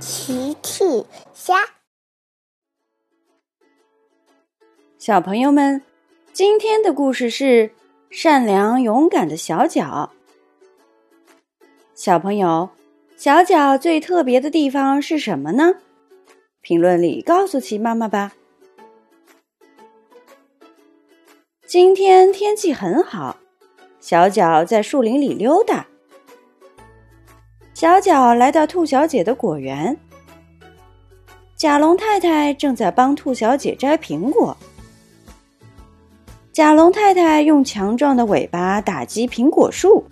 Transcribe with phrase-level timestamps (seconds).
[0.00, 0.84] 奇趣
[1.34, 1.56] 虾，
[4.96, 5.82] 小朋友们，
[6.32, 7.72] 今天的故事是
[8.08, 10.12] 善良勇敢的小脚。
[11.94, 12.70] 小朋友，
[13.16, 15.74] 小脚最特别的地方是什么呢？
[16.60, 18.34] 评论里告诉奇妈妈吧。
[21.66, 23.38] 今天天气很好，
[23.98, 25.87] 小脚在树林里溜达。
[27.78, 29.96] 小脚来到兔小姐的果园，
[31.54, 34.56] 甲龙太太正在帮兔小姐摘苹果。
[36.50, 40.04] 甲龙太太用强壮的尾巴打击苹果树，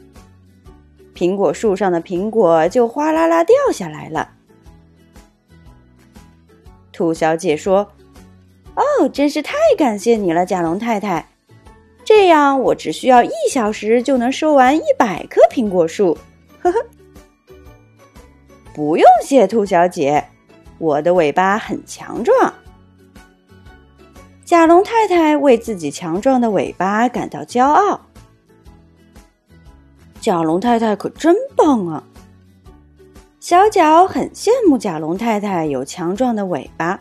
[1.12, 4.30] 苹果树上的苹果就哗啦啦掉下来了。
[6.92, 7.90] 兔小姐说
[8.76, 11.28] ：“哦，真是太感谢你了，甲龙太太！
[12.04, 16.16] 这样我只需要一小时就能收完一百棵苹果树。”
[16.62, 16.78] 呵呵。
[18.76, 20.22] 不用谢，兔小姐，
[20.76, 22.52] 我的尾巴很强壮。
[24.44, 27.98] 甲龙太太为自己强壮的尾巴感到骄傲。
[30.20, 32.04] 甲龙太太可真棒啊！
[33.40, 37.00] 小脚很羡慕甲龙太太有强壮的尾巴。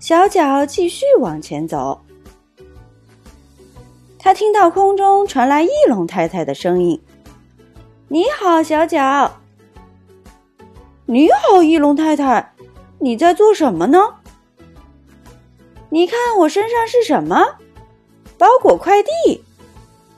[0.00, 2.00] 小脚继续往前走，
[4.18, 7.00] 他听到空中传来翼龙太太的声音
[8.10, 9.30] ：“你好，小脚。”
[11.08, 12.52] 你好，翼龙太太，
[12.98, 14.16] 你在做什么呢？
[15.88, 17.46] 你看我身上是什么？
[18.36, 19.40] 包裹快递，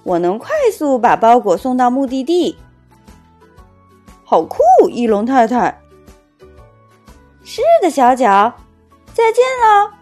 [0.03, 2.56] 我能快速把包裹送到目的地。
[4.25, 5.78] 好酷，翼龙太太。
[7.45, 8.55] 是的，小脚，
[9.12, 9.92] 再见了，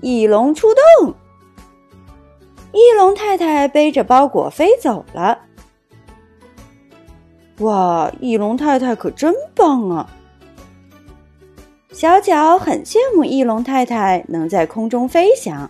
[0.00, 1.14] 翼龙出动。
[2.70, 5.40] 翼龙太太背着包裹飞走了。
[7.58, 10.08] 哇，翼龙太太可真棒啊！
[11.98, 15.68] 小脚很羡慕翼龙太太能在空中飞翔。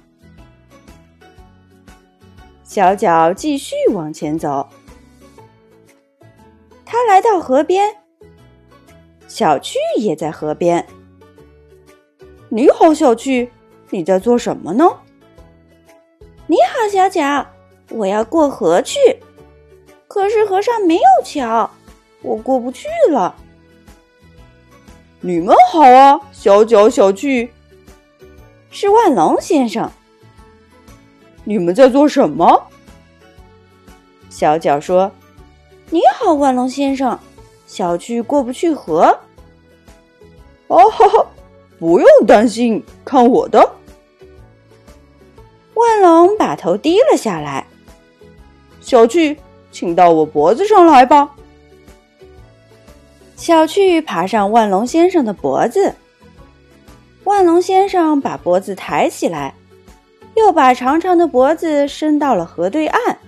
[2.62, 4.68] 小脚继续往前走，
[6.84, 7.96] 他来到河边，
[9.26, 10.86] 小趣也在河边。
[12.50, 13.50] 你好，小趣，
[13.88, 14.84] 你在做什么呢？
[16.46, 17.46] 你好，小脚，
[17.88, 18.98] 我要过河去，
[20.06, 21.70] 可是河上没有桥，
[22.20, 23.34] 我过不去了。
[25.20, 27.50] 你们好啊，小脚、小趣，
[28.70, 29.90] 是万龙先生。
[31.42, 32.62] 你们在做什么？
[34.30, 35.10] 小脚说
[35.90, 37.18] ：“你好，万龙先生。”
[37.66, 39.18] 小趣过不去河。
[40.68, 41.26] 哦哈哈，
[41.80, 43.72] 不用担心，看我的！
[45.74, 47.66] 万龙把头低了下来。
[48.80, 49.36] 小趣，
[49.72, 51.34] 请到我脖子上来吧。
[53.38, 55.94] 小趣爬上万龙先生的脖子，
[57.22, 59.54] 万龙先生把脖子抬起来，
[60.34, 63.18] 又把长长的脖子伸到了河对岸。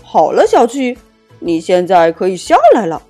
[0.00, 0.96] 好了，小趣，
[1.40, 3.02] 你现在可以下来了。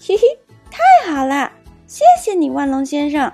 [0.00, 0.22] 嘿嘿，
[0.70, 1.50] 太好了，
[1.88, 3.30] 谢谢你，万龙先生。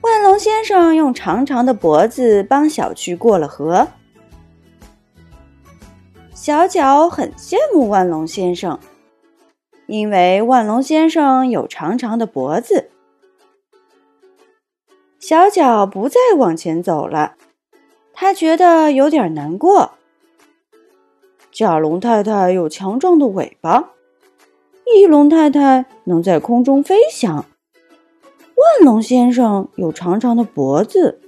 [0.00, 3.86] 万龙先生用长长的脖子帮小趣过了河。
[6.34, 8.78] 小脚很羡慕万龙先生，
[9.86, 12.90] 因为万龙先生有长长的脖子。
[15.20, 17.34] 小脚不再往前走了，
[18.14, 19.92] 他觉得有点难过。
[21.52, 23.90] 甲龙太太有强壮的尾巴，
[24.86, 31.20] 翼龙太太能在空中飞翔，万龙先生有长长的脖子。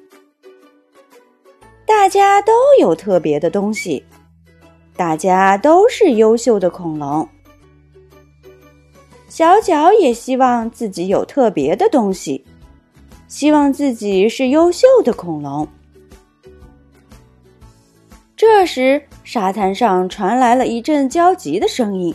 [1.86, 4.02] 大家都有特别的东西。
[4.96, 7.28] 大家都是优秀的恐龙，
[9.28, 12.44] 小脚也希望自己有特别的东西，
[13.26, 15.66] 希望自己是优秀的恐龙。
[18.36, 22.14] 这时，沙滩上传来了一阵焦急的声音：“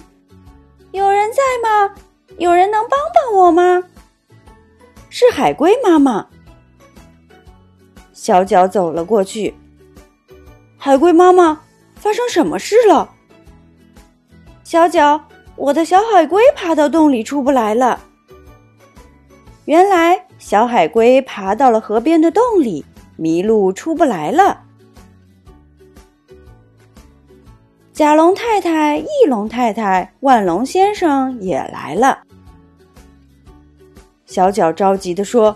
[0.92, 1.96] 有人在吗？
[2.38, 3.84] 有人能帮帮我吗？”
[5.10, 6.26] 是海龟妈妈。
[8.14, 9.54] 小脚走了过去，
[10.78, 11.60] 海龟妈妈。
[12.00, 13.10] 发生什么事了？
[14.64, 15.22] 小脚，
[15.56, 18.00] 我的小海龟爬到洞里出不来了。
[19.66, 22.84] 原来小海龟爬到了河边的洞里，
[23.18, 24.62] 迷路出不来了。
[27.94, 32.20] 甲龙太太、翼龙太太、万龙先生也来了。
[34.26, 35.56] 小脚着急的说：“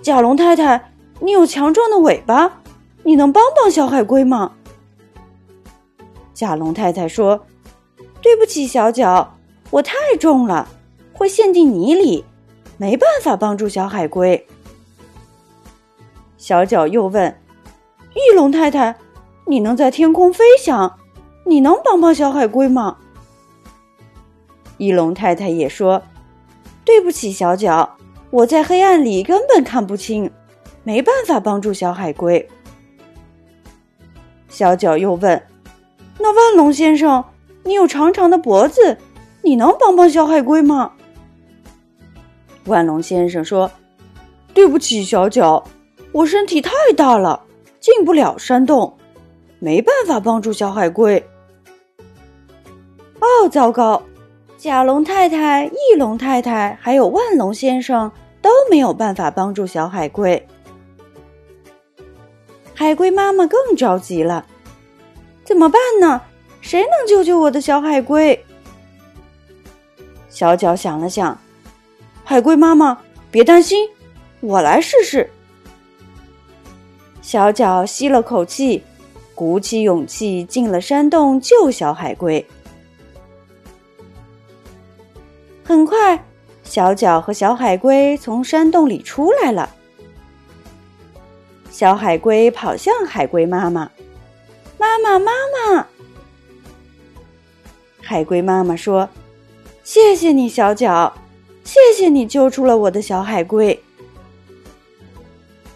[0.00, 2.50] 甲龙太太，你有强壮的尾巴，
[3.02, 4.52] 你能帮帮小海龟吗？”
[6.38, 7.44] 甲龙太太说
[8.22, 9.36] ：“对不起，小脚，
[9.70, 10.68] 我太重了，
[11.12, 12.24] 会陷进泥里，
[12.76, 14.46] 没办法帮助小海龟。
[16.36, 17.36] 小脚又问
[18.14, 18.94] ：“翼龙太太，
[19.48, 20.96] 你能在天空飞翔？
[21.44, 22.98] 你能帮帮小海龟吗？”
[24.78, 26.00] 翼龙太太也说
[26.86, 27.96] ：“对不起，小脚，
[28.30, 30.30] 我在黑暗里根本看不清，
[30.84, 32.48] 没办法帮助小海龟。”
[34.48, 35.42] 小脚又问
[36.18, 37.24] ：“那万龙先生，
[37.64, 38.98] 你有长长的脖子，
[39.42, 40.92] 你能帮帮小海龟吗？”
[42.66, 43.70] 万龙先生说
[44.52, 45.64] ：“对不起，小脚，
[46.12, 47.42] 我身体太大了，
[47.80, 48.96] 进不了山洞，
[49.58, 51.24] 没办法帮助小海龟。”
[53.20, 54.02] 哦，糟糕！
[54.56, 58.10] 甲龙太太、翼龙太太还有万龙先生
[58.42, 60.46] 都没有办法帮助小海龟。
[62.74, 64.44] 海龟妈妈更着急了，
[65.48, 66.20] 怎么办呢？
[66.60, 68.44] 谁能救救我的小海龟？
[70.28, 71.38] 小脚想了想，
[72.22, 72.98] 海龟妈妈，
[73.30, 73.88] 别担心，
[74.40, 75.30] 我来试试。
[77.22, 78.82] 小脚吸了口气，
[79.34, 82.46] 鼓起勇气进了山洞救小海龟。
[85.64, 86.22] 很快，
[86.62, 89.70] 小脚和小海龟从山洞里出来了。
[91.70, 93.90] 小海龟跑向海龟妈妈，
[94.96, 95.32] 妈妈，妈
[95.76, 95.86] 妈！
[98.00, 99.08] 海龟妈妈说
[99.84, 101.12] ：“谢谢你，小脚，
[101.64, 103.78] 谢谢你救出了我的小海龟。”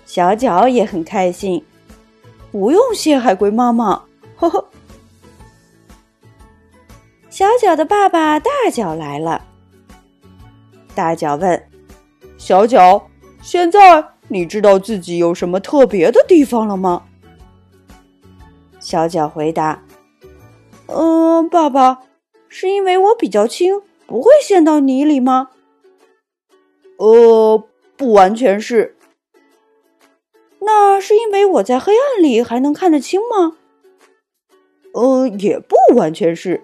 [0.06, 1.62] 小脚也很开心，
[2.50, 4.02] 不用谢，海龟妈妈。
[4.36, 4.64] 呵呵。
[7.28, 9.42] 小脚的爸爸大脚来了。
[10.94, 11.68] 大脚问
[12.38, 13.06] ：“小脚，
[13.42, 17.02] 现在？”你知道自己有什么特别的地方了吗？
[18.82, 19.84] 小脚回答
[20.86, 22.00] ：“嗯，爸爸，
[22.48, 25.50] 是因为我比较轻，不会陷到泥里吗？”
[26.98, 27.64] 呃，
[27.96, 28.96] 不完全是。
[30.58, 33.56] 那是因为我在黑暗里还能看得清吗？
[34.92, 36.62] 呃，也不完全是。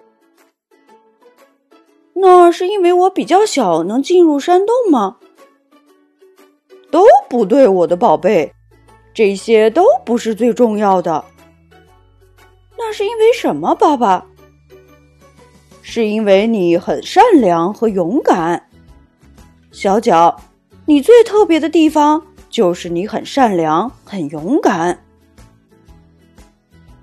[2.13, 5.17] 那是因为我比较小，能进入山洞吗？
[6.91, 8.53] 都不对，我的宝贝，
[9.13, 11.23] 这些都不是最重要的。
[12.81, 14.25] 那是因为什么，爸爸？
[15.81, 18.69] 是因为你很善良和勇敢。
[19.69, 20.39] 小脚，
[20.85, 24.97] 你最特别的地方就是你很善良、很勇敢。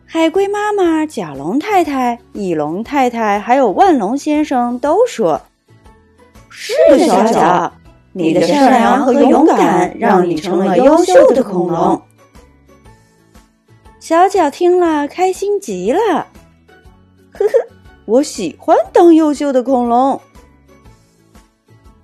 [0.06, 5.38] 海龟妈妈、甲龙太太、翼龙太太还有万龙先生都说
[6.49, 7.70] ：“是的，小脚。”
[8.12, 12.00] 你的善良和勇敢让你成了优秀的恐龙。
[14.06, 15.99] 小脚听了，开心极了。
[17.32, 17.53] 呵呵，
[18.05, 20.20] 我喜欢当优秀的恐龙。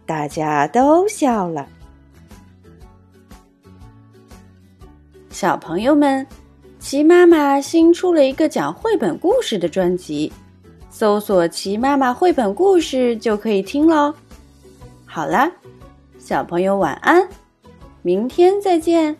[0.04, 1.64] 大家都笑了。
[5.30, 6.26] 小朋友们，
[6.80, 10.32] 齐妈妈新出了一个讲绘本故事的专辑，
[10.90, 14.12] 搜索“齐妈妈绘本故事”就可以听喽。
[15.06, 15.48] 好了。
[16.18, 17.28] 小朋友晚安，
[18.02, 19.16] 明天再见。